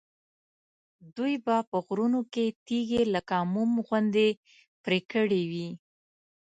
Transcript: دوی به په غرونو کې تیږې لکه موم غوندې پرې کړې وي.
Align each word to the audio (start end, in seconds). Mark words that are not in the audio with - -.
دوی 1.15 1.33
به 1.45 1.55
په 1.69 1.77
غرونو 1.85 2.21
کې 2.33 2.45
تیږې 2.65 3.01
لکه 3.15 3.35
موم 3.53 3.71
غوندې 3.85 4.29
پرې 4.83 4.99
کړې 5.11 5.41
وي. 5.51 5.69